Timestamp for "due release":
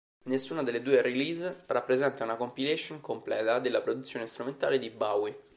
0.81-1.61